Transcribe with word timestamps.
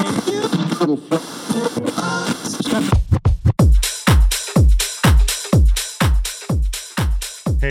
Hey 0.00 0.08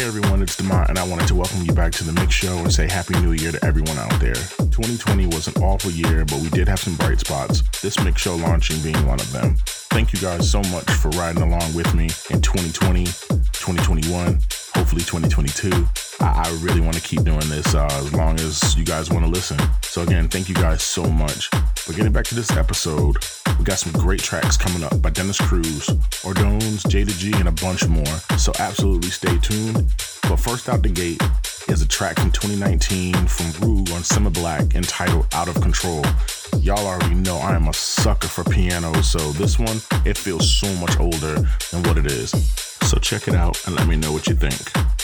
everyone, 0.05 0.43
it's 0.43 0.55
Demont, 0.55 0.89
and 0.89 0.99
I 0.99 1.07
wanted 1.07 1.27
to 1.29 1.33
welcome 1.33 1.63
you 1.63 1.73
back 1.73 1.91
to 1.93 2.03
the 2.03 2.11
Mix 2.11 2.35
Show 2.35 2.55
and 2.59 2.71
say 2.71 2.87
Happy 2.87 3.19
New 3.21 3.31
Year 3.31 3.51
to 3.51 3.65
everyone 3.65 3.97
out 3.97 4.19
there. 4.19 4.35
2020 4.35 5.25
was 5.25 5.47
an 5.47 5.63
awful 5.63 5.89
year, 5.89 6.23
but 6.25 6.39
we 6.41 6.49
did 6.49 6.67
have 6.67 6.79
some 6.79 6.95
bright 6.97 7.19
spots, 7.19 7.63
this 7.81 7.99
Mix 8.03 8.21
Show 8.21 8.35
launching 8.35 8.79
being 8.81 9.07
one 9.07 9.19
of 9.19 9.31
them. 9.31 9.55
Thank 9.89 10.13
you 10.13 10.19
guys 10.19 10.51
so 10.51 10.61
much 10.69 10.87
for 10.91 11.09
riding 11.09 11.41
along 11.41 11.73
with 11.73 11.95
me 11.95 12.03
in 12.29 12.41
2020, 12.43 13.05
2021, 13.05 14.39
hopefully 14.75 15.01
2022. 15.01 16.08
I, 16.21 16.43
I 16.45 16.59
really 16.61 16.81
want 16.81 16.95
to 16.95 17.01
keep 17.01 17.23
doing 17.23 17.47
this 17.49 17.73
uh, 17.75 17.87
as 17.91 18.13
long 18.13 18.39
as 18.39 18.77
you 18.77 18.85
guys 18.85 19.09
want 19.09 19.25
to 19.25 19.31
listen. 19.31 19.57
So, 19.81 20.01
again, 20.01 20.27
thank 20.27 20.49
you 20.49 20.55
guys 20.55 20.83
so 20.83 21.03
much. 21.03 21.49
But 21.51 21.95
getting 21.95 22.11
back 22.11 22.25
to 22.25 22.35
this 22.35 22.51
episode, 22.51 23.17
we 23.57 23.65
got 23.65 23.79
some 23.79 23.93
great 23.93 24.19
tracks 24.19 24.57
coming 24.57 24.83
up 24.83 25.01
by 25.01 25.09
Dennis 25.09 25.39
Cruz, 25.39 25.89
Ordonez, 26.23 26.83
Jayda 26.83 27.17
G, 27.17 27.33
and 27.35 27.47
a 27.47 27.51
bunch 27.51 27.87
more. 27.87 28.05
So, 28.37 28.51
absolutely 28.59 29.09
stay 29.09 29.37
tuned. 29.39 29.87
But 30.23 30.37
first 30.37 30.69
out 30.69 30.83
the 30.83 30.89
gate 30.89 31.21
is 31.69 31.81
a 31.81 31.87
track 31.87 32.19
from 32.19 32.31
2019 32.31 33.13
from 33.27 33.67
Rue 33.67 33.83
on 33.93 34.03
Summer 34.03 34.29
Black 34.29 34.75
entitled 34.75 35.27
Out 35.33 35.47
of 35.47 35.61
Control. 35.61 36.03
Y'all 36.59 36.85
already 36.85 37.15
know 37.15 37.37
I 37.37 37.55
am 37.55 37.67
a 37.67 37.73
sucker 37.73 38.27
for 38.27 38.43
piano, 38.43 39.01
so 39.01 39.19
this 39.33 39.59
one, 39.59 39.77
it 40.05 40.17
feels 40.17 40.51
so 40.51 40.71
much 40.75 40.99
older 40.99 41.35
than 41.71 41.83
what 41.83 41.97
it 41.97 42.05
is. 42.05 42.31
So 42.89 42.97
check 42.97 43.27
it 43.27 43.35
out 43.35 43.65
and 43.67 43.75
let 43.75 43.87
me 43.87 43.95
know 43.95 44.11
what 44.11 44.27
you 44.27 44.35
think. 44.35 44.98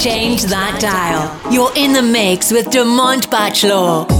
Change 0.00 0.44
that 0.44 0.80
dial. 0.80 1.52
You're 1.52 1.72
in 1.76 1.92
the 1.92 2.02
mix 2.02 2.50
with 2.50 2.66
Demont 2.70 3.30
Bachelor. 3.30 4.19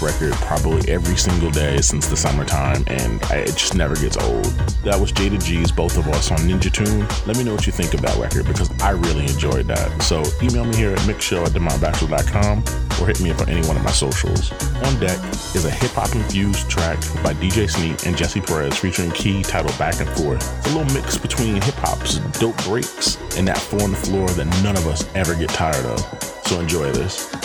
Record 0.00 0.32
probably 0.34 0.88
every 0.90 1.16
single 1.16 1.50
day 1.50 1.80
since 1.80 2.06
the 2.06 2.16
summertime, 2.16 2.84
and 2.86 3.20
it 3.30 3.56
just 3.56 3.74
never 3.74 3.94
gets 3.96 4.16
old. 4.16 4.44
That 4.84 4.98
was 5.00 5.12
Jayda 5.12 5.42
G's 5.44 5.72
Both 5.72 5.98
of 5.98 6.06
Us 6.08 6.30
on 6.30 6.38
Ninja 6.38 6.72
Tune. 6.72 7.00
Let 7.26 7.36
me 7.36 7.44
know 7.44 7.54
what 7.54 7.66
you 7.66 7.72
think 7.72 7.94
of 7.94 8.02
that 8.02 8.16
record 8.16 8.46
because 8.46 8.70
I 8.80 8.90
really 8.90 9.24
enjoyed 9.24 9.66
that. 9.66 10.02
So 10.02 10.22
email 10.42 10.64
me 10.64 10.76
here 10.76 10.92
at 10.92 10.98
mixshow 11.00 11.44
at 11.46 11.52
demontbachelor.com 11.52 12.58
or 13.00 13.06
hit 13.06 13.20
me 13.20 13.30
up 13.30 13.40
on 13.40 13.48
any 13.48 13.66
one 13.66 13.76
of 13.76 13.84
my 13.84 13.90
socials. 13.90 14.52
On 14.52 15.00
deck 15.00 15.18
is 15.54 15.64
a 15.64 15.70
hip 15.70 15.90
hop 15.92 16.14
infused 16.14 16.68
track 16.70 16.98
by 17.22 17.34
DJ 17.34 17.68
Sneak 17.68 18.06
and 18.06 18.16
Jesse 18.16 18.40
Perez 18.40 18.78
featuring 18.78 19.10
Key 19.12 19.42
titled 19.42 19.76
Back 19.78 20.00
and 20.00 20.08
Forth. 20.10 20.58
It's 20.58 20.74
a 20.74 20.78
little 20.78 20.94
mix 20.94 21.16
between 21.16 21.60
hip 21.60 21.74
hop's 21.74 22.18
dope 22.38 22.56
breaks 22.64 23.16
and 23.36 23.46
that 23.48 23.58
four 23.58 23.82
on 23.82 23.90
the 23.90 23.96
floor 23.96 24.28
that 24.28 24.46
none 24.62 24.76
of 24.76 24.86
us 24.86 25.08
ever 25.14 25.34
get 25.34 25.50
tired 25.50 25.84
of. 25.86 26.00
So 26.46 26.60
enjoy 26.60 26.90
this. 26.92 27.37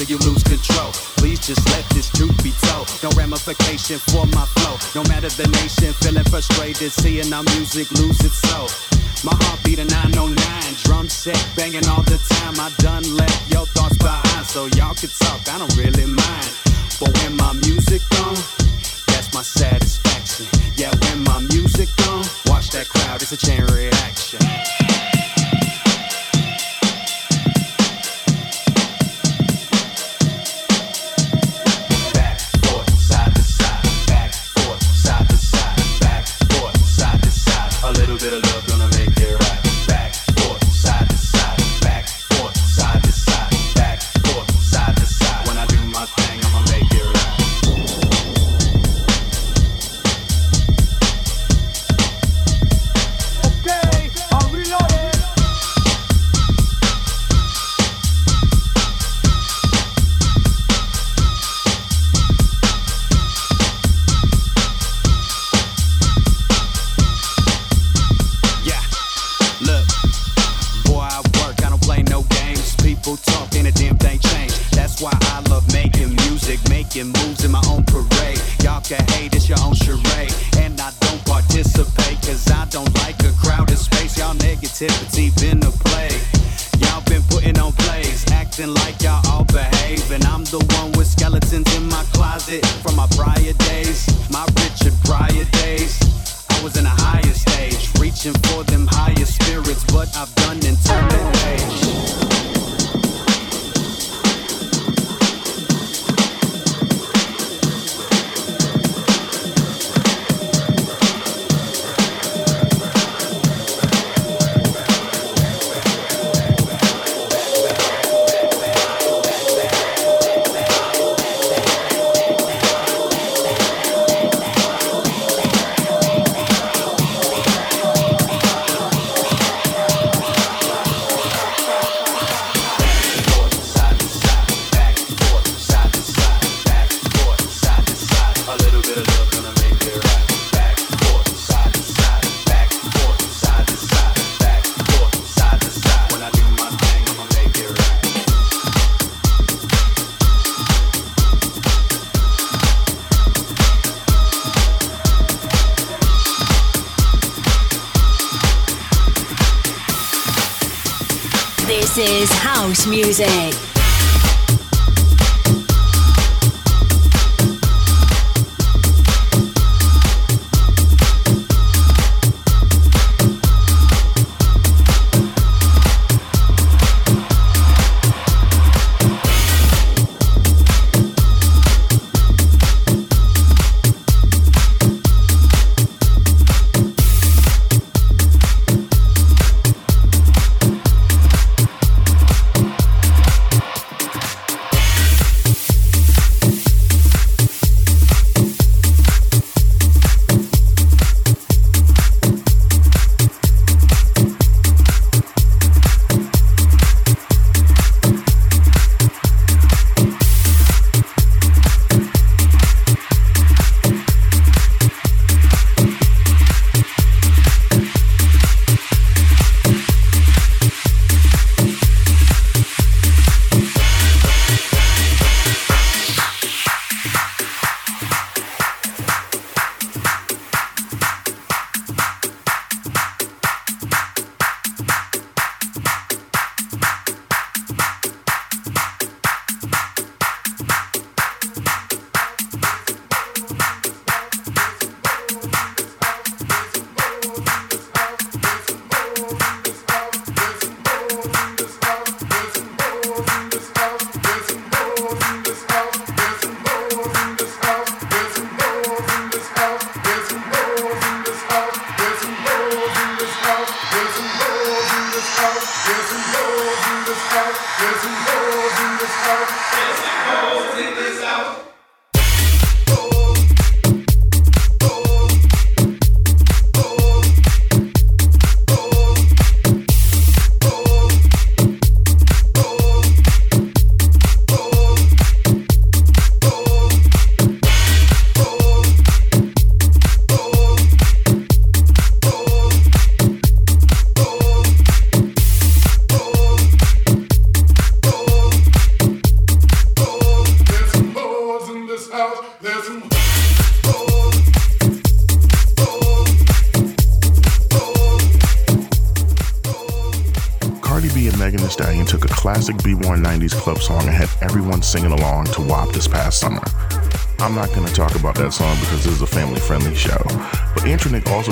And 0.00 0.08
you 0.08 0.18
lose 0.18 0.42
control. 0.42 0.92
Please 1.20 1.40
just 1.46 1.64
let 1.70 1.84
this 1.90 2.08
truth 2.10 2.36
be 2.42 2.52
told. 2.68 2.88
No 3.02 3.10
ramification 3.16 3.98
for 3.98 4.26
my 4.26 4.46
flow. 4.56 4.76
No 4.94 5.06
matter 5.08 5.28
the 5.28 5.48
nation, 5.60 5.92
feeling 6.00 6.24
frustrated, 6.24 6.92
seeing 6.92 7.32
our 7.32 7.42
music 7.54 7.90
lose 7.92 8.18
its 8.20 8.38
soul. 8.48 8.68
My 9.24 9.36
heartbeat 9.44 9.78
a 9.78 9.84
909, 9.84 10.36
drum 10.82 11.08
set 11.08 11.38
banging 11.56 11.86
all 11.88 12.02
the 12.02 12.18
time. 12.40 12.58
I 12.58 12.70
done 12.78 13.04
left 13.16 13.50
your 13.52 13.66
thoughts 13.66 13.96
behind, 13.98 14.46
so 14.46 14.66
y'all 14.78 14.94
can 14.94 15.10
talk. 15.10 15.40
I 15.48 15.58
don't 15.58 15.76
really 15.76 16.06
mind. 16.06 16.50
But 16.98 17.12
when 17.22 17.36
my 17.36 17.52
music 17.66 18.02
gone, 18.10 18.40
that's 19.12 19.32
my 19.34 19.42
satisfaction. 19.42 20.46
Yeah, 20.76 20.90
when 21.06 21.24
my 21.24 21.40
music 21.52 21.88
gone, 22.02 22.24
watch 22.46 22.70
that 22.70 22.88
crowd, 22.88 23.22
it's 23.22 23.32
a 23.32 23.36
chain 23.36 23.62
reaction. 23.66 24.40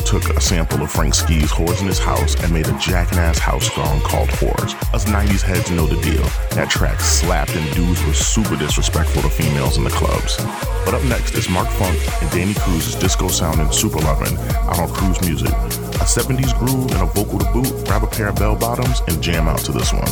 Took 0.01 0.29
a 0.31 0.41
sample 0.41 0.83
of 0.83 0.91
Frank 0.91 1.15
Ski's 1.15 1.51
Whores 1.53 1.81
in 1.81 1.87
His 1.87 1.99
House 1.99 2.35
and 2.43 2.53
made 2.53 2.69
a 2.69 2.79
jackass 2.79 3.39
house 3.39 3.73
song 3.73 4.01
called 4.01 4.29
Whores. 4.31 4.75
Us 4.95 5.05
90s 5.05 5.43
heads 5.43 5.71
know 5.71 5.87
the 5.87 6.01
deal. 6.03 6.23
That 6.57 6.69
track 6.71 7.01
slapped 7.01 7.55
and 7.55 7.75
dudes 7.75 8.05
were 8.05 8.13
super 8.13 8.57
disrespectful 8.57 9.23
to 9.23 9.31
females 9.31 9.77
in 9.77 9.85
the 9.85 9.91
clubs. 9.91 10.37
But 10.85 10.95
up 10.95 11.05
next 11.05 11.35
is 11.35 11.49
Mark 11.49 11.69
Funk 11.69 11.99
and 12.23 12.31
Danny 12.31 12.55
Cruz's 12.55 12.97
disco 12.97 13.29
sounding 13.29 13.71
Super 13.73 13.99
Lovin' 13.99 14.37
out 14.69 14.79
on 14.79 14.89
Cruise 14.91 15.21
Music. 15.23 15.51
A 15.51 16.05
70s 16.05 16.59
groove 16.59 16.91
and 16.93 17.03
a 17.03 17.07
vocal 17.07 17.39
to 17.39 17.51
boot, 17.53 17.87
grab 17.87 18.03
a 18.03 18.07
pair 18.07 18.29
of 18.29 18.37
bell 18.37 18.57
bottoms 18.57 19.01
and 19.07 19.23
jam 19.23 19.49
out 19.49 19.61
to 19.61 19.73
this 19.73 19.93
one. 19.93 20.11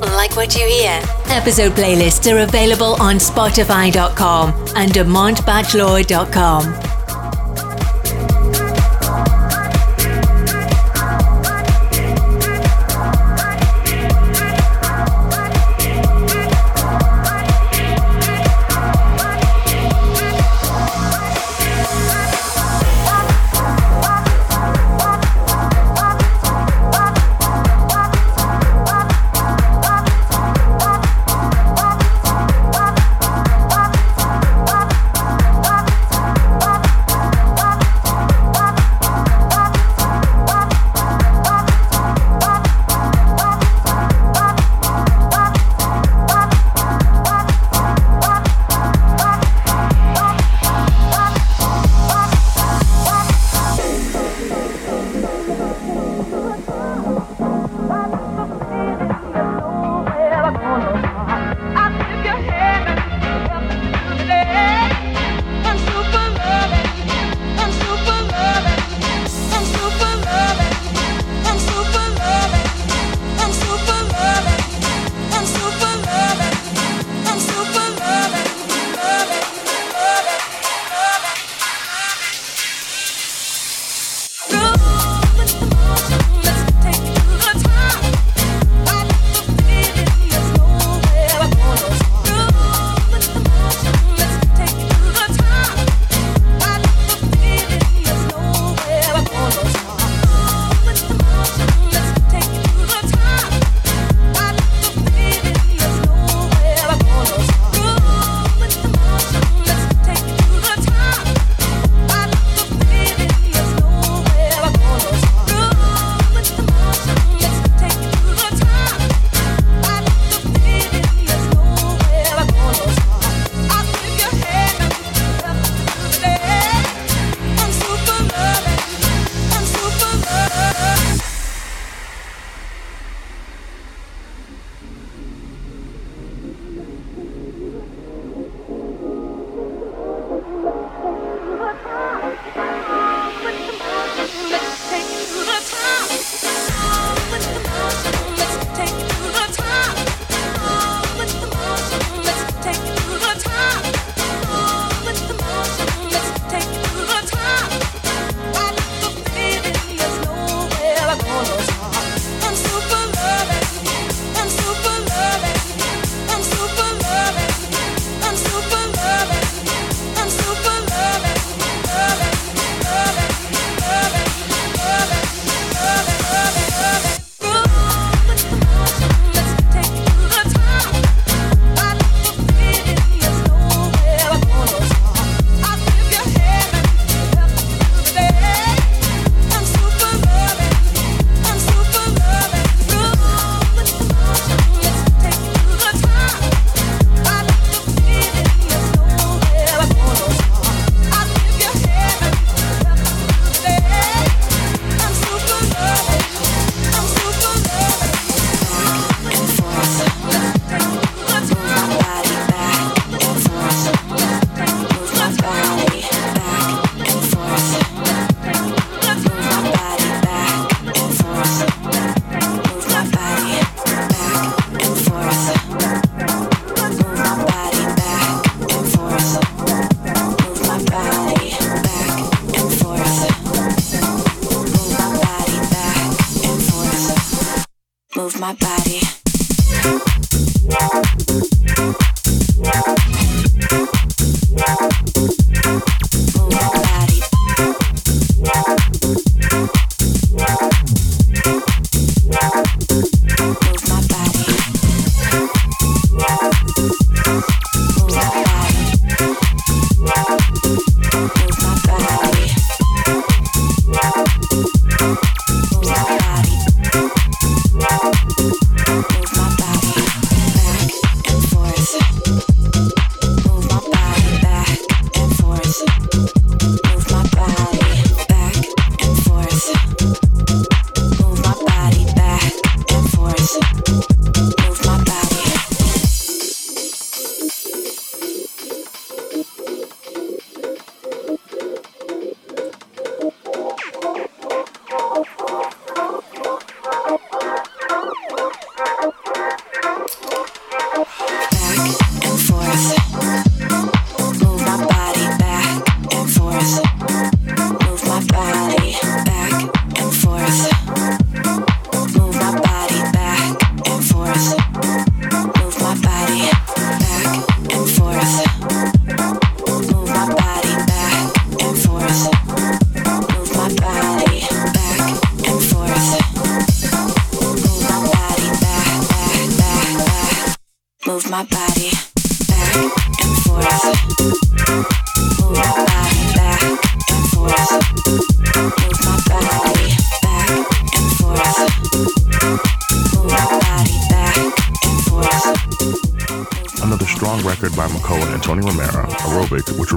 Like 0.00 0.36
what 0.36 0.54
you 0.54 0.66
hear? 0.66 1.00
Episode 1.26 1.72
playlists 1.72 2.30
are 2.32 2.38
available 2.38 2.94
on 3.00 3.16
Spotify.com 3.16 4.50
and 4.76 4.92
DemontBachelor.com. 4.92 6.97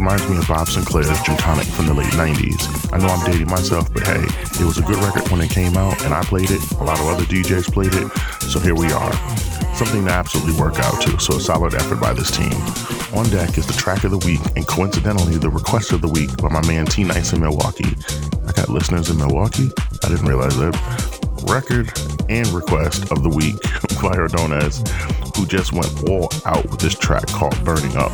reminds 0.02 0.28
me 0.28 0.36
of 0.36 0.48
Bob 0.48 0.66
Sinclar's 0.66 1.08
Gymtonic 1.22 1.70
from 1.76 1.86
the 1.86 1.94
late 1.94 2.10
90s. 2.18 2.92
I 2.92 2.98
know 2.98 3.06
I'm 3.06 3.24
dating 3.32 3.52
myself, 3.52 3.94
but 3.94 4.02
hey, 4.02 4.26
it 4.60 4.66
was 4.66 4.80
a 4.80 4.82
good 4.82 4.98
record 4.98 5.30
when 5.30 5.42
it 5.42 5.52
came 5.52 5.78
out, 5.78 6.04
and 6.04 6.12
I 6.12 6.24
played 6.24 6.50
it. 6.50 6.60
A 6.82 6.84
lot 6.84 7.00
of 7.00 7.06
other 7.06 7.24
DJs 7.26 7.72
played 7.72 7.94
it, 7.94 8.10
so 8.50 8.60
here 8.60 8.74
we 8.74 8.92
are. 8.92 9.14
Something 9.78 10.06
to 10.06 10.12
absolutely 10.12 10.60
work 10.60 10.80
out 10.80 11.00
to, 11.04 11.20
so 11.20 11.38
a 11.38 11.40
solid 11.40 11.76
effort 11.76 12.02
by 12.02 12.14
this 12.14 12.32
team. 12.32 12.52
On 13.14 13.30
deck 13.30 13.60
is 13.60 13.68
the 13.68 13.78
track 13.78 14.04
of 14.04 14.10
the 14.10 14.18
week, 14.26 14.42
and 14.56 14.66
coincidentally, 14.66 15.38
the 15.38 15.52
request 15.52 15.92
of 15.92 16.02
the 16.02 16.10
week 16.10 16.36
by 16.38 16.50
my 16.50 16.66
man 16.66 16.88
T 16.88 17.04
Nice 17.04 17.34
in 17.34 17.40
Milwaukee. 17.40 17.94
I 18.48 18.54
got 18.54 18.70
listeners 18.70 19.12
in 19.12 19.18
Milwaukee? 19.18 19.70
I 20.04 20.10
didn't 20.10 20.26
realize 20.26 20.58
that 20.58 20.74
record 21.48 21.94
and 22.28 22.48
request 22.48 23.12
of 23.12 23.22
the 23.22 23.30
week 23.30 23.62
by 24.02 24.18
Ordonez, 24.18 24.82
who 25.38 25.46
just 25.46 25.74
went 25.74 26.10
all 26.10 26.30
out 26.46 26.66
with 26.72 26.80
this 26.80 26.98
track 26.98 27.28
called 27.28 27.64
Burning 27.64 27.96
Up. 27.98 28.12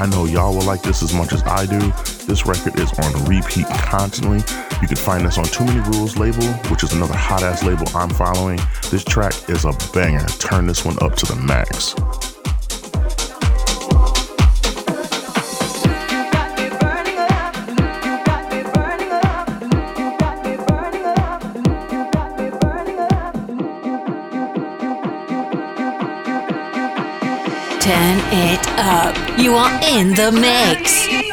I 0.00 0.06
know 0.06 0.24
y'all 0.24 0.54
will 0.54 0.64
like 0.64 0.80
this 0.80 1.02
as 1.02 1.12
much 1.12 1.34
as 1.34 1.42
I 1.42 1.66
do. 1.66 1.78
This 2.24 2.46
record 2.46 2.78
is 2.80 2.90
on 3.00 3.24
repeat 3.26 3.66
constantly. 3.66 4.38
You 4.80 4.88
can 4.88 4.96
find 4.96 5.26
this 5.26 5.36
on 5.36 5.44
Too 5.44 5.62
Many 5.66 5.80
Rules 5.90 6.16
label, 6.16 6.46
which 6.70 6.82
is 6.82 6.94
another 6.94 7.12
hot 7.14 7.42
ass 7.42 7.62
label 7.62 7.84
I'm 7.94 8.08
following. 8.08 8.58
This 8.90 9.04
track 9.04 9.34
is 9.50 9.66
a 9.66 9.72
banger. 9.92 10.24
Turn 10.38 10.66
this 10.66 10.86
one 10.86 10.96
up 11.02 11.16
to 11.16 11.26
the 11.26 11.36
max. 11.36 11.94
'Turn 27.90 28.20
it 28.30 28.68
up. 28.78 29.16
You 29.36 29.56
are 29.56 29.80
in 29.82 30.14
the 30.14 30.30
mix. 30.30 31.29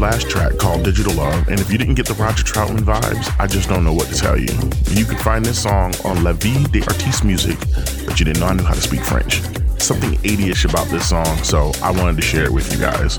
Last 0.00 0.30
track 0.30 0.56
called 0.56 0.82
Digital 0.82 1.12
Love, 1.12 1.48
and 1.48 1.60
if 1.60 1.70
you 1.70 1.76
didn't 1.76 1.94
get 1.94 2.06
the 2.06 2.14
Roger 2.14 2.42
Troutman 2.42 2.80
vibes, 2.80 3.38
I 3.38 3.46
just 3.46 3.68
don't 3.68 3.84
know 3.84 3.92
what 3.92 4.08
to 4.08 4.14
tell 4.14 4.38
you. 4.38 4.48
You 4.88 5.04
can 5.04 5.18
find 5.18 5.44
this 5.44 5.62
song 5.62 5.92
on 6.06 6.24
La 6.24 6.32
Vie 6.32 6.64
des 6.68 6.82
Artistes 6.82 7.22
Music, 7.22 7.58
but 8.06 8.18
you 8.18 8.24
didn't 8.24 8.40
know 8.40 8.46
I 8.46 8.54
knew 8.54 8.64
how 8.64 8.72
to 8.72 8.80
speak 8.80 9.02
French. 9.02 9.42
Something 9.78 10.12
80ish 10.20 10.68
about 10.68 10.86
this 10.88 11.10
song, 11.10 11.36
so 11.44 11.72
I 11.82 11.90
wanted 11.90 12.16
to 12.16 12.22
share 12.22 12.44
it 12.44 12.52
with 12.52 12.72
you 12.72 12.78
guys. 12.78 13.14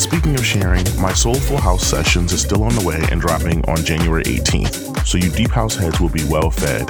Speaking 0.00 0.36
of 0.36 0.46
sharing, 0.46 0.84
my 1.00 1.12
Soulful 1.12 1.58
House 1.58 1.84
sessions 1.84 2.32
is 2.32 2.40
still 2.40 2.62
on 2.62 2.74
the 2.76 2.86
way 2.86 3.00
and 3.10 3.20
dropping 3.20 3.64
on 3.68 3.84
January 3.84 4.22
18th, 4.22 5.04
so 5.04 5.18
you 5.18 5.28
deep 5.30 5.50
house 5.50 5.74
heads 5.74 6.00
will 6.00 6.08
be 6.08 6.24
well 6.28 6.50
fed. 6.50 6.86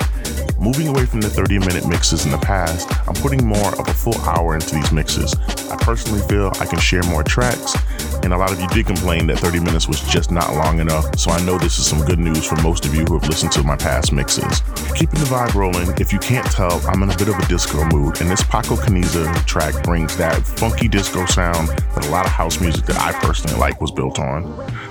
Moving 0.60 0.88
away 0.88 1.06
from 1.06 1.20
the 1.20 1.28
30 1.28 1.58
minute 1.58 1.88
mixes 1.88 2.24
in 2.24 2.30
the 2.30 2.38
past, 2.38 2.88
I'm 3.08 3.14
putting 3.14 3.44
more 3.44 3.74
of 3.80 3.88
a 3.88 3.94
full 3.94 4.16
hour 4.20 4.54
into 4.54 4.74
these 4.74 4.92
mixes. 4.92 5.34
I 5.70 5.76
personally 5.76 6.20
feel 6.28 6.52
I 6.60 6.66
can 6.66 6.78
share 6.78 7.02
more 7.04 7.24
tracks, 7.24 7.74
and 8.22 8.32
a 8.32 8.36
lot 8.36 8.52
of 8.52 8.60
you 8.60 8.68
did 8.68 8.86
complain 8.86 9.26
that 9.26 9.38
30 9.38 9.60
minutes 9.60 9.88
was 9.88 10.00
just 10.00 10.30
not 10.30 10.54
long 10.54 10.80
enough, 10.80 11.18
so 11.18 11.30
I 11.30 11.42
know 11.44 11.58
this 11.58 11.78
is 11.78 11.86
some 11.86 12.04
good 12.04 12.18
news 12.18 12.44
for 12.44 12.60
most 12.62 12.84
of 12.84 12.94
you 12.94 13.04
who 13.04 13.18
have 13.18 13.28
listened 13.28 13.52
to 13.52 13.62
my 13.62 13.76
past 13.76 14.12
mixes. 14.12 14.62
Keeping 14.94 15.20
the 15.20 15.26
vibe 15.26 15.54
rolling, 15.54 15.88
if 15.98 16.12
you 16.12 16.18
can't 16.18 16.46
tell, 16.46 16.80
I'm 16.86 17.02
in 17.02 17.10
a 17.10 17.16
bit 17.16 17.28
of 17.28 17.38
a 17.38 17.46
disco 17.46 17.84
mood, 17.86 18.20
and 18.20 18.30
this 18.30 18.42
Paco 18.42 18.76
Caniza 18.76 19.34
track 19.46 19.82
brings 19.84 20.16
that 20.16 20.42
funky 20.46 20.88
disco 20.88 21.26
sound 21.26 21.68
that 21.68 22.06
a 22.06 22.10
lot 22.10 22.26
of 22.26 22.32
house 22.32 22.60
music 22.60 22.86
that 22.86 22.98
I 22.98 23.12
personally 23.24 23.58
like 23.58 23.80
was 23.80 23.90
built 23.90 24.18
on. 24.18 24.42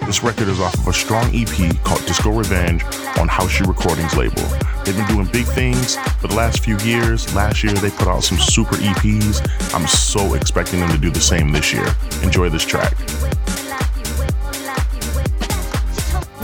This 0.06 0.24
record 0.24 0.48
is 0.48 0.60
off 0.60 0.74
of 0.74 0.88
a 0.88 0.94
strong 0.94 1.30
EP 1.34 1.84
called 1.84 2.06
Disco 2.06 2.32
Revenge 2.32 2.84
on 3.18 3.28
House 3.28 3.52
Shoe 3.52 3.66
Recordings 3.66 4.16
label. 4.16 4.44
They've 4.84 4.98
been 4.98 5.08
doing 5.08 5.28
big 5.28 5.46
things 5.46 5.96
for 6.20 6.28
the 6.28 6.36
last 6.36 6.64
few 6.64 6.78
years. 6.80 7.34
Last 7.36 7.64
year, 7.64 7.74
they 7.74 7.92
put 7.92 8.08
out 8.08 8.24
some 8.24 8.40
super 8.40 8.76
EPs. 8.76 9.74
I'm 9.76 9.88
so 9.88 10.34
expecting 10.34 10.80
them 10.80 10.90
to 10.90 10.98
do 10.98 11.12
the 11.12 11.22
same 11.22 11.52
this 11.52 11.72
year. 11.72 11.88
Enjoy 12.24 12.50
this 12.50 12.66
track. 12.66 12.98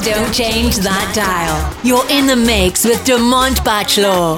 Don't 0.08 0.34
change 0.34 0.78
that 0.78 1.12
dial. 1.14 1.60
You're 1.84 2.10
in 2.10 2.28
the 2.28 2.36
mix 2.38 2.86
with 2.86 3.04
Demont 3.04 3.62
Bachelor. 3.66 4.38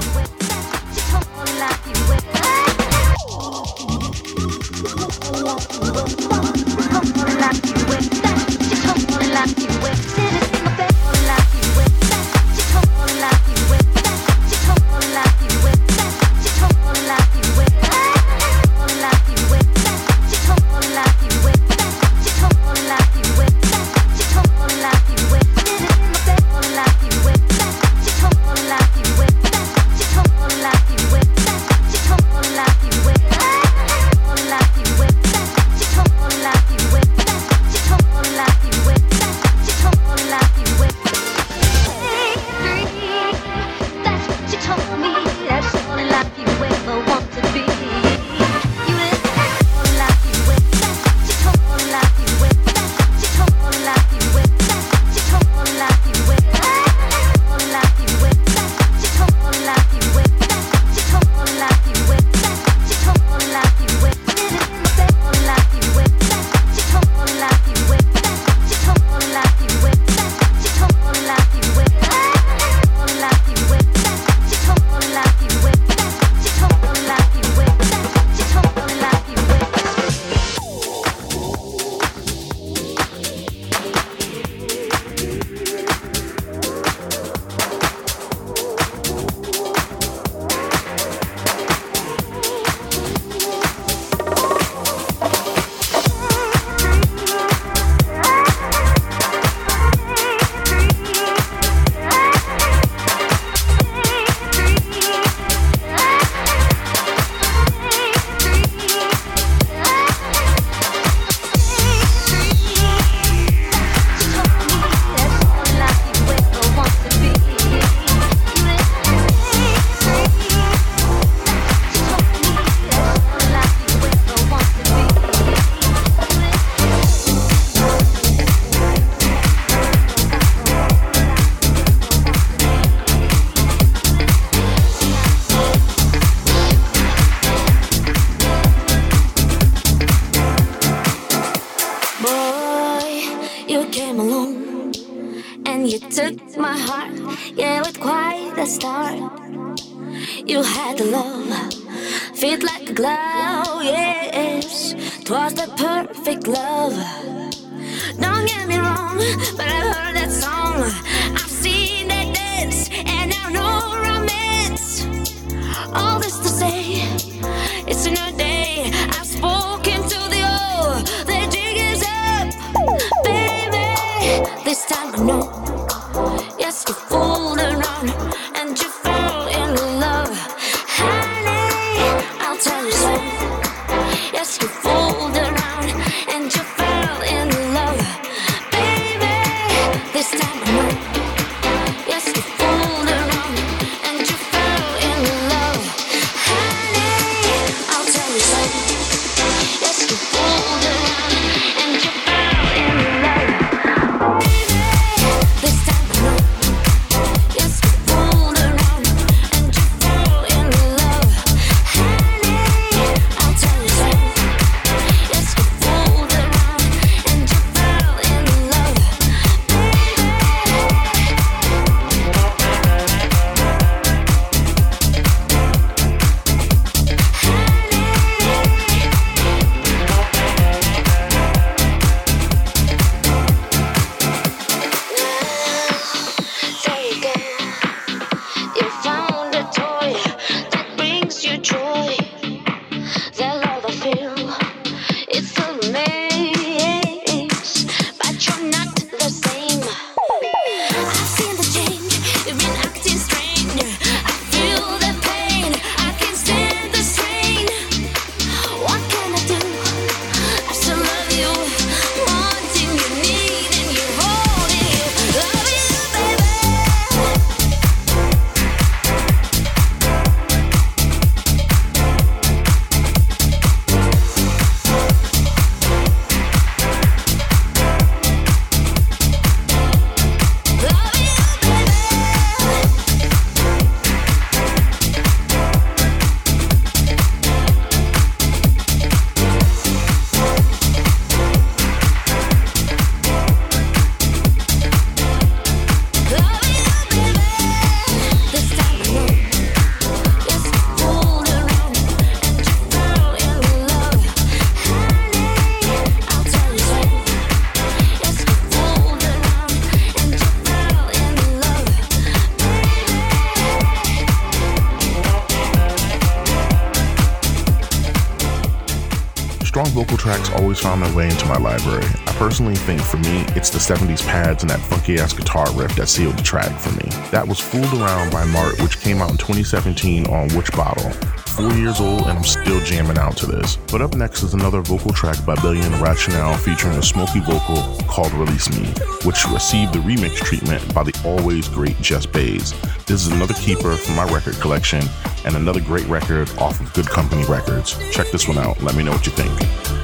Found 320.80 321.02
their 321.02 321.14
way 321.14 321.28
into 321.28 321.46
my 321.46 321.56
library. 321.56 322.04
I 322.26 322.32
personally 322.32 322.74
think 322.74 323.00
for 323.00 323.18
me, 323.18 323.44
it's 323.54 323.70
the 323.70 323.78
70s 323.78 324.26
pads 324.26 324.62
and 324.62 324.70
that 324.70 324.80
funky 324.80 325.18
ass 325.18 325.32
guitar 325.32 325.70
riff 325.74 325.94
that 325.96 326.08
sealed 326.08 326.38
the 326.38 326.42
track 326.42 326.78
for 326.80 326.90
me. 326.92 327.08
That 327.30 327.46
was 327.46 327.60
Fooled 327.60 327.92
Around 327.92 328.32
by 328.32 328.44
Mart, 328.46 328.80
which 328.80 329.00
came 329.00 329.20
out 329.20 329.30
in 329.30 329.36
2017 329.36 330.26
on 330.26 330.48
Which 330.56 330.72
Bottle 330.72 331.12
four 331.60 331.72
years 331.74 332.00
old 332.00 332.22
and 332.22 332.38
I'm 332.38 332.44
still 332.44 332.80
jamming 332.80 333.18
out 333.18 333.36
to 333.38 333.46
this. 333.46 333.76
But 333.76 334.00
up 334.00 334.14
next 334.14 334.42
is 334.42 334.54
another 334.54 334.80
vocal 334.80 335.12
track 335.12 335.44
by 335.44 335.54
Billy 335.56 335.80
and 335.80 335.94
Rationale 336.00 336.56
featuring 336.56 336.96
a 336.96 337.02
smoky 337.02 337.40
vocal 337.40 337.76
called 338.08 338.32
Release 338.32 338.70
Me, 338.70 338.86
which 339.24 339.44
received 339.46 339.92
the 339.92 339.98
remix 339.98 340.36
treatment 340.36 340.94
by 340.94 341.02
the 341.02 341.20
always 341.24 341.68
great 341.68 342.00
Jess 342.00 342.26
Bays. 342.26 342.72
This 343.04 343.26
is 343.26 343.28
another 343.28 343.54
keeper 343.54 343.94
from 343.96 344.16
my 344.16 344.24
record 344.32 344.54
collection 344.54 345.02
and 345.44 345.56
another 345.56 345.80
great 345.80 346.06
record 346.06 346.50
off 346.58 346.80
of 346.80 346.92
Good 346.94 347.08
Company 347.08 347.44
Records. 347.44 347.98
Check 348.10 348.30
this 348.30 348.48
one 348.48 348.58
out. 348.58 348.80
Let 348.82 348.94
me 348.94 349.02
know 349.02 349.12
what 349.12 349.26
you 349.26 349.32
think. 349.32 349.99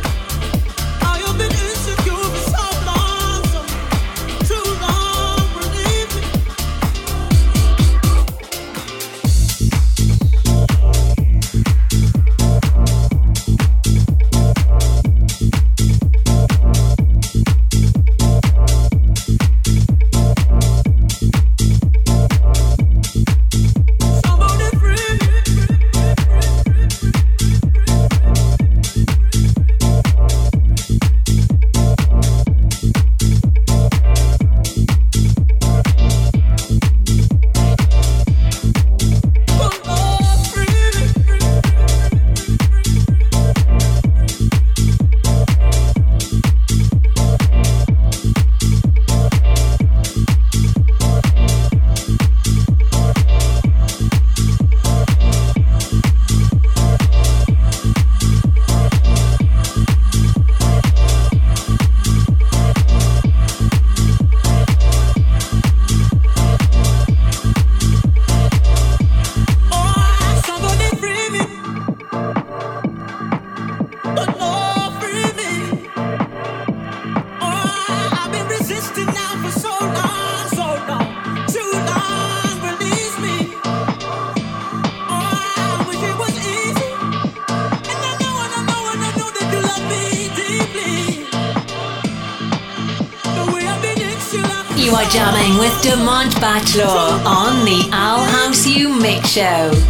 Bachelor 96.56 97.20
on 97.26 97.66
the 97.66 97.86
I'll 97.92 98.24
House 98.24 98.66
You 98.66 98.88
Mix 98.88 99.28
Show. 99.28 99.85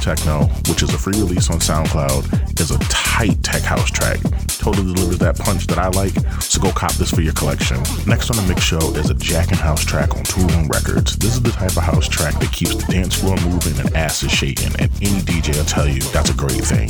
Techno, 0.00 0.46
which 0.68 0.82
is 0.82 0.92
a 0.94 0.98
free 0.98 1.18
release 1.18 1.50
on 1.50 1.58
SoundCloud, 1.58 2.60
is 2.60 2.70
a 2.70 2.78
tight 2.88 3.42
tech 3.42 3.62
house 3.62 3.90
track. 3.90 4.18
Totally 4.58 4.92
delivers 4.92 5.18
that 5.18 5.38
punch 5.38 5.66
that 5.68 5.78
I 5.78 5.88
like, 5.88 6.14
so 6.42 6.60
go 6.60 6.72
cop 6.72 6.92
this 6.94 7.10
for 7.10 7.20
your 7.20 7.32
collection. 7.34 7.76
Next 8.06 8.30
on 8.30 8.36
the 8.36 8.44
mix 8.48 8.62
show 8.62 8.78
is 8.94 9.10
a 9.10 9.14
Jackin' 9.14 9.58
House 9.58 9.84
track 9.84 10.16
on 10.16 10.24
Toolroom 10.24 10.68
Records. 10.68 11.16
This 11.16 11.34
is 11.34 11.42
the 11.42 11.50
type 11.50 11.76
of 11.76 11.82
house 11.82 12.08
track 12.08 12.38
that 12.40 12.52
keeps 12.52 12.74
the 12.74 12.92
dance 12.92 13.16
floor 13.16 13.36
moving 13.44 13.78
and 13.78 13.94
asses 13.96 14.30
shaking, 14.30 14.74
and 14.78 14.90
any 15.02 15.20
DJ 15.22 15.56
will 15.56 15.64
tell 15.64 15.88
you 15.88 16.00
that's 16.12 16.30
a 16.30 16.34
great 16.34 16.64
thing. 16.64 16.88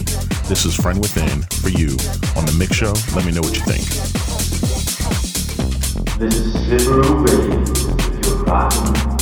This 0.48 0.64
is 0.64 0.74
Friend 0.74 0.98
Within 0.98 1.42
for 1.62 1.68
you 1.68 1.90
on 2.36 2.46
the 2.46 2.56
mix 2.59 2.74
show. 2.76 2.94
Let 3.14 3.26
me 3.26 3.32
know 3.32 3.42
what 3.42 3.54
you 3.54 3.62
think. 3.62 3.84
This 6.18 6.34
is 6.34 6.54
Subaru 6.86 7.26
Radio. 7.26 8.44
Rocking 8.44 9.18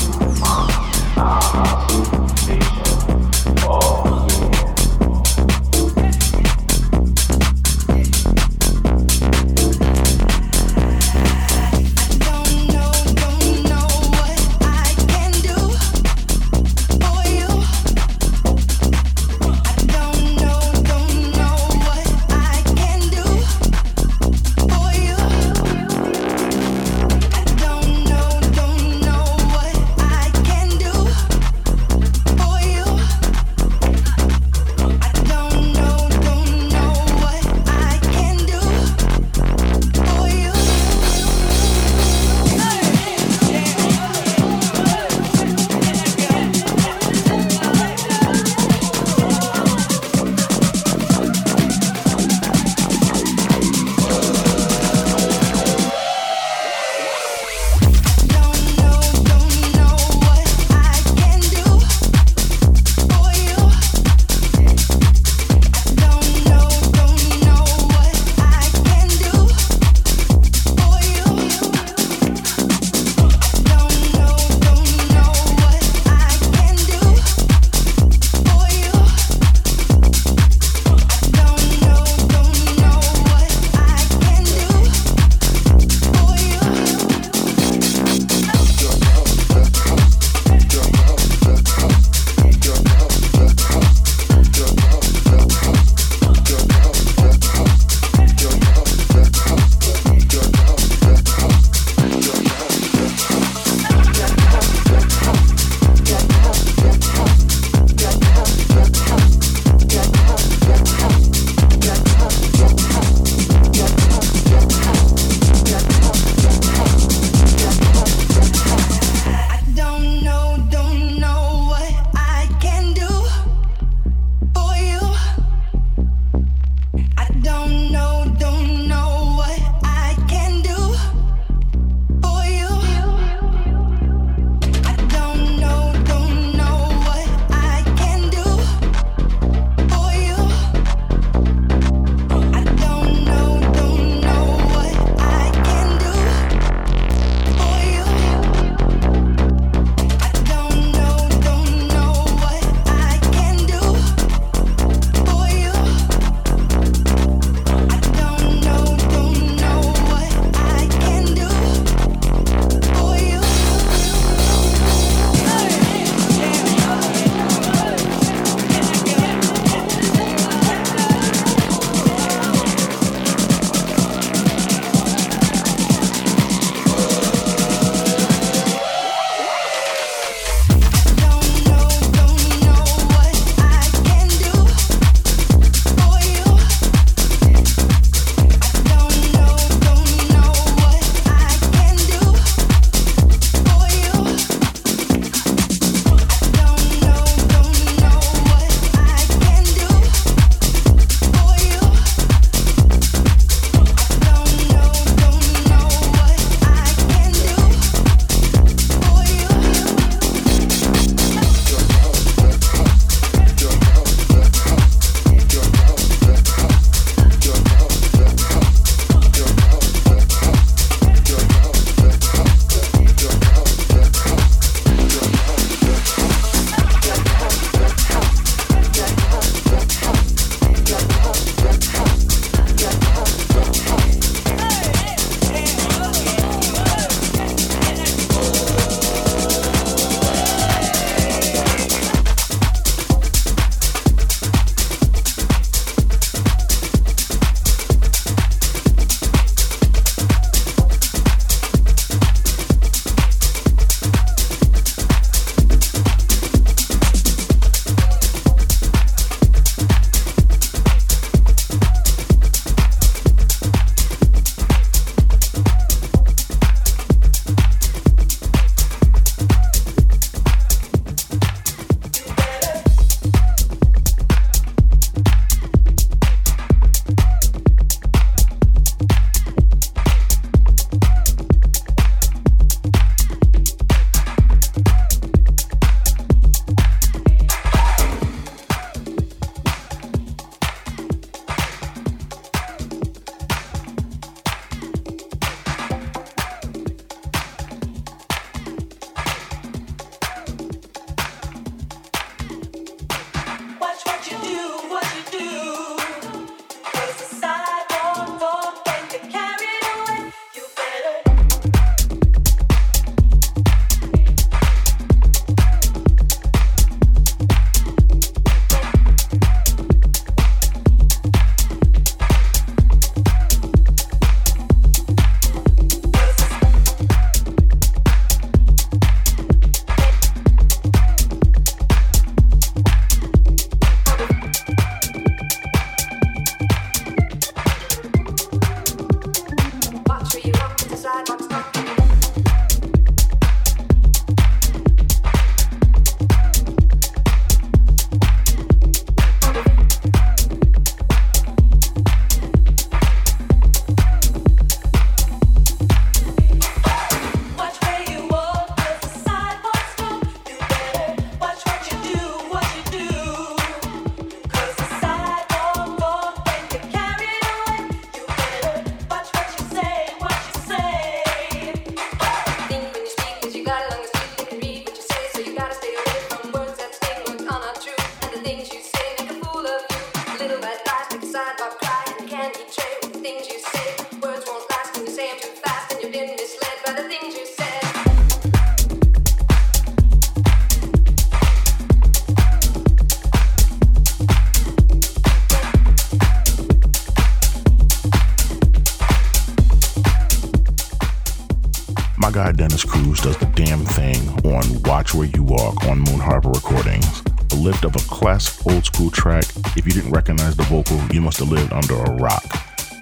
Lift 407.82 407.96
of 407.96 408.06
a 408.06 408.08
classic 408.08 408.66
old 408.66 408.86
school 408.86 409.10
track. 409.10 409.44
If 409.76 409.84
you 409.84 409.92
didn't 409.92 410.10
recognize 410.10 410.56
the 410.56 410.62
vocal, 410.62 410.98
you 411.12 411.20
must 411.20 411.40
have 411.40 411.50
lived 411.50 411.74
under 411.74 411.94
a 411.94 412.10
rock. 412.12 412.42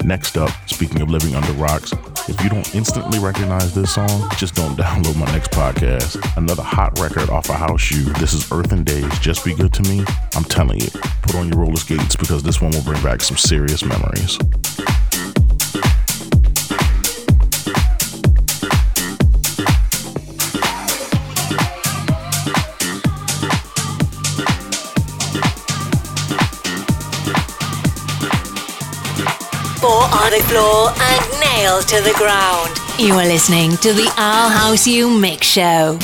Next 0.03 0.37
up, 0.37 0.51
speaking 0.67 1.01
of 1.01 1.09
living 1.09 1.37
under 1.37 1.53
rocks, 1.53 1.93
if 2.29 2.43
you 2.43 2.51
don't 2.51 2.75
instantly 2.75 3.21
recognize 3.21 3.73
this 3.73 3.95
song, 3.95 4.29
just 4.37 4.57
don't 4.57 4.77
download 4.77 5.17
my 5.17 5.27
next 5.27 5.53
podcast. 5.53 6.19
Another 6.37 6.65
hot 6.65 6.99
record 6.99 7.31
off 7.31 7.49
a 7.51 7.53
house 7.53 7.83
shoe. 7.83 8.03
This 8.15 8.33
is 8.33 8.51
Earth 8.51 8.73
n 8.73 8.83
Days, 8.83 9.17
Just 9.21 9.45
Be 9.45 9.55
Good 9.55 9.73
to 9.75 9.83
Me. 9.83 10.05
I'm 10.35 10.45
telling 10.45 10.81
you, 10.81 10.89
put 11.23 11.37
on 11.37 11.51
your 11.51 11.61
roller 11.61 11.77
skates 11.77 12.17
because 12.17 12.43
this 12.43 12.61
one 12.61 12.73
will 12.73 12.83
bring 12.83 13.03
back 13.05 13.21
some 13.23 13.37
serious 13.37 13.85
memories. 13.85 14.41
The 30.35 30.43
floor 30.47 30.91
and 30.99 31.41
nails 31.41 31.85
to 31.85 32.01
the 32.01 32.13
ground. 32.17 32.77
You 32.99 33.15
are 33.15 33.25
listening 33.25 33.77
to 33.77 33.93
the 33.93 34.13
I'll 34.17 34.51
House 34.51 34.85
You 34.85 35.09
Mix 35.09 35.47
Show. 35.47 35.97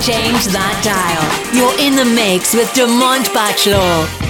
Change 0.00 0.46
that 0.46 0.80
dial. 0.82 1.26
You're 1.54 1.78
in 1.78 1.94
the 1.94 2.04
mix 2.04 2.54
with 2.54 2.68
Demont 2.72 3.32
Bachelor. 3.34 4.29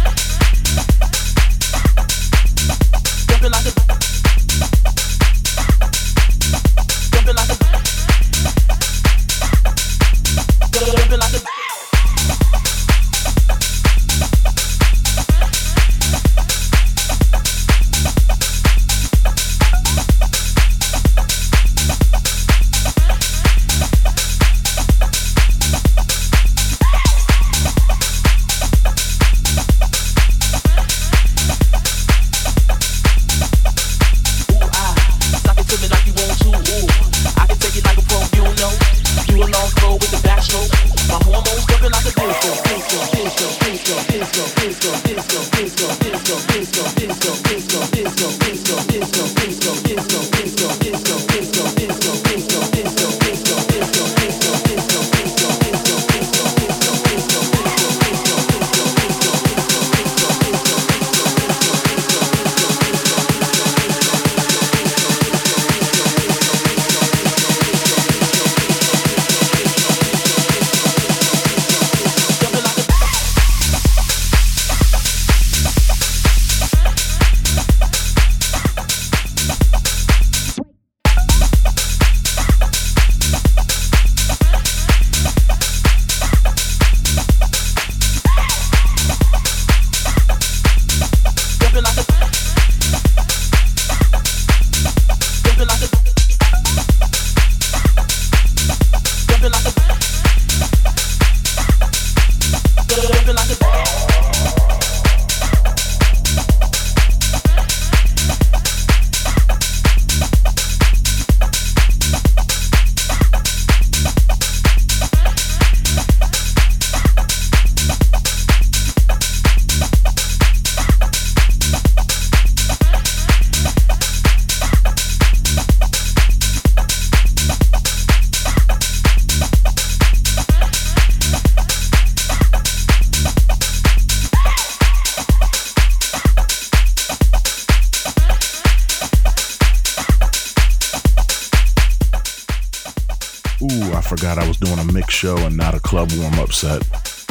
set. 146.61 146.81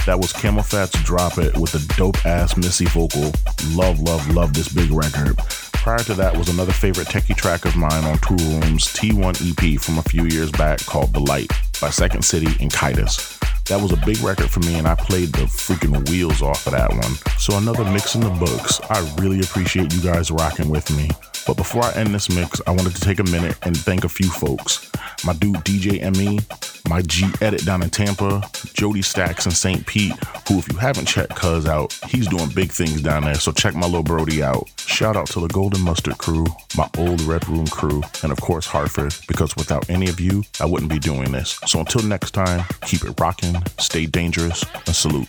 That 0.06 0.18
was 0.18 0.32
CamelPhat's 0.32 1.04
Drop 1.04 1.38
It 1.38 1.56
with 1.56 1.74
a 1.76 1.96
dope 1.96 2.26
ass 2.26 2.56
Missy 2.56 2.86
vocal. 2.86 3.30
Love, 3.70 4.00
love, 4.00 4.28
love 4.34 4.52
this 4.54 4.68
big 4.68 4.90
record. 4.90 5.38
Prior 5.38 6.00
to 6.00 6.14
that 6.14 6.36
was 6.36 6.48
another 6.48 6.72
favorite 6.72 7.06
techie 7.06 7.36
track 7.36 7.64
of 7.64 7.76
mine 7.76 8.04
on 8.04 8.18
Toolroom's 8.18 8.86
T1 8.86 9.38
EP 9.38 9.80
from 9.80 9.98
a 9.98 10.02
few 10.02 10.24
years 10.24 10.50
back 10.50 10.84
called 10.84 11.14
The 11.14 11.20
Light 11.20 11.52
by 11.80 11.90
Second 11.90 12.24
City 12.24 12.48
and 12.60 12.72
Kitus. 12.72 13.38
That 13.66 13.80
was 13.80 13.92
a 13.92 14.04
big 14.04 14.18
record 14.18 14.50
for 14.50 14.58
me, 14.60 14.74
and 14.78 14.88
I 14.88 14.96
played 14.96 15.28
the 15.28 15.44
freaking 15.44 16.08
wheels 16.10 16.42
off 16.42 16.66
of 16.66 16.72
that 16.72 16.90
one. 16.90 17.14
So, 17.38 17.56
another 17.56 17.84
mix 17.84 18.16
in 18.16 18.22
the 18.22 18.30
books. 18.30 18.80
I 18.90 18.98
really 19.22 19.38
appreciate 19.38 19.94
you 19.94 20.02
guys 20.02 20.32
rocking 20.32 20.70
with 20.70 20.90
me. 20.96 21.08
But 21.46 21.56
before 21.56 21.84
I 21.84 21.92
end 21.92 22.12
this 22.12 22.28
mix, 22.28 22.60
I 22.66 22.72
wanted 22.72 22.96
to 22.96 23.00
take 23.00 23.20
a 23.20 23.24
minute 23.24 23.56
and 23.62 23.76
thank 23.76 24.04
a 24.04 24.08
few 24.08 24.28
folks. 24.28 24.90
My 25.24 25.34
dude 25.34 25.56
DJ 25.58 26.00
ME, 26.16 26.40
my 26.88 27.02
G 27.02 27.26
Edit 27.40 27.64
down 27.64 27.82
in 27.82 27.90
Tampa, 27.90 28.42
Jody 28.80 29.02
Stacks 29.02 29.44
in 29.44 29.52
St. 29.52 29.84
Pete, 29.84 30.14
who, 30.48 30.58
if 30.58 30.72
you 30.72 30.78
haven't 30.78 31.04
checked 31.04 31.36
Cuz 31.36 31.66
out, 31.66 31.92
he's 32.08 32.26
doing 32.26 32.48
big 32.48 32.72
things 32.72 33.02
down 33.02 33.24
there, 33.24 33.34
so 33.34 33.52
check 33.52 33.74
my 33.74 33.84
little 33.84 34.02
Brody 34.02 34.42
out. 34.42 34.70
Shout 34.78 35.18
out 35.18 35.26
to 35.32 35.40
the 35.40 35.48
Golden 35.48 35.82
Mustard 35.82 36.16
crew, 36.16 36.46
my 36.78 36.88
old 36.96 37.20
Red 37.20 37.46
Room 37.46 37.66
crew, 37.66 38.00
and 38.22 38.32
of 38.32 38.40
course 38.40 38.64
Hartford, 38.64 39.14
because 39.28 39.54
without 39.54 39.90
any 39.90 40.08
of 40.08 40.18
you, 40.18 40.44
I 40.62 40.64
wouldn't 40.64 40.90
be 40.90 40.98
doing 40.98 41.30
this. 41.30 41.60
So 41.66 41.80
until 41.80 42.02
next 42.04 42.30
time, 42.30 42.64
keep 42.86 43.04
it 43.04 43.20
rocking, 43.20 43.54
stay 43.78 44.06
dangerous, 44.06 44.64
and 44.86 44.96
salute. 44.96 45.28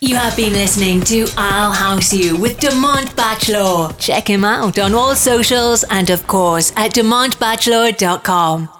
You 0.00 0.16
have 0.16 0.34
been 0.34 0.54
listening 0.54 1.02
to 1.02 1.26
I'll 1.36 1.72
House 1.72 2.14
You 2.14 2.34
with 2.38 2.60
Demont 2.60 3.14
Bachelor. 3.14 3.92
Check 3.98 4.30
him 4.30 4.42
out 4.42 4.78
on 4.78 4.94
all 4.94 5.14
socials 5.14 5.84
and, 5.90 6.08
of 6.08 6.26
course, 6.26 6.72
at 6.76 6.94
DemontBachelor.com. 6.94 8.79